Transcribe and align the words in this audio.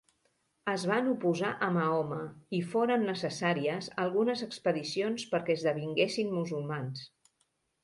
Es 0.71 0.85
van 0.91 1.09
oposar 1.09 1.51
a 1.65 1.67
Mahoma, 1.75 2.21
i 2.61 2.61
foren 2.71 3.05
necessàries 3.11 3.91
algunes 4.07 4.43
expedicions 4.49 5.29
perquè 5.37 5.61
esdevinguessin 5.61 6.35
musulmans. 6.41 7.07